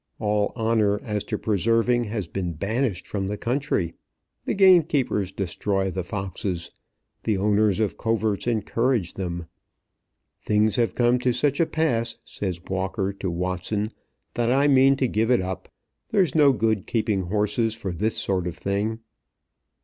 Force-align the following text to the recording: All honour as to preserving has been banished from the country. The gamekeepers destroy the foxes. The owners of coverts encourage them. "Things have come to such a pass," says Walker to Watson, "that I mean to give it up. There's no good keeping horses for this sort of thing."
All 0.17 0.51
honour 0.55 0.99
as 1.03 1.23
to 1.25 1.37
preserving 1.37 2.05
has 2.05 2.27
been 2.27 2.53
banished 2.53 3.07
from 3.07 3.27
the 3.27 3.37
country. 3.37 3.93
The 4.45 4.55
gamekeepers 4.55 5.31
destroy 5.31 5.91
the 5.91 6.03
foxes. 6.03 6.71
The 7.21 7.37
owners 7.37 7.79
of 7.79 7.99
coverts 7.99 8.47
encourage 8.47 9.13
them. 9.13 9.45
"Things 10.41 10.75
have 10.77 10.95
come 10.95 11.19
to 11.19 11.31
such 11.31 11.59
a 11.59 11.67
pass," 11.67 12.17
says 12.25 12.59
Walker 12.67 13.13
to 13.13 13.29
Watson, 13.29 13.91
"that 14.33 14.51
I 14.51 14.67
mean 14.67 14.95
to 14.95 15.07
give 15.07 15.29
it 15.29 15.39
up. 15.43 15.69
There's 16.09 16.33
no 16.33 16.51
good 16.51 16.87
keeping 16.87 17.25
horses 17.27 17.75
for 17.75 17.91
this 17.93 18.17
sort 18.17 18.47
of 18.47 18.55
thing." 18.57 19.01